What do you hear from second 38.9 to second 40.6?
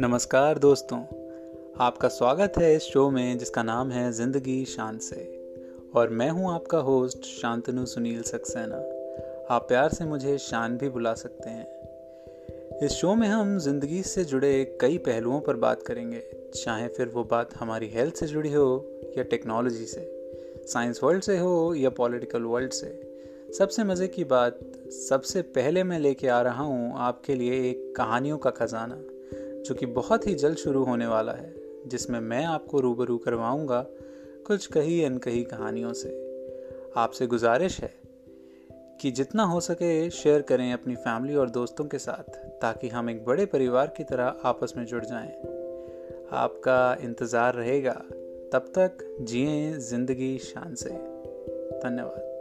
कि जितना हो सके शेयर